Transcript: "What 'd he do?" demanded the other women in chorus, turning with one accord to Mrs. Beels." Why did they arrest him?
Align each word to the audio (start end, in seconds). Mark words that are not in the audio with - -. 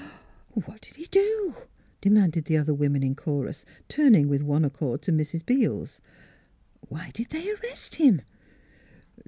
"What 0.65 0.81
'd 0.81 0.95
he 0.95 1.05
do?" 1.11 1.53
demanded 2.01 2.45
the 2.45 2.57
other 2.57 2.73
women 2.73 3.03
in 3.03 3.13
chorus, 3.13 3.65
turning 3.87 4.27
with 4.29 4.41
one 4.41 4.65
accord 4.65 5.03
to 5.03 5.11
Mrs. 5.11 5.45
Beels." 5.45 5.99
Why 6.89 7.11
did 7.13 7.29
they 7.29 7.51
arrest 7.51 7.93
him? 7.97 8.23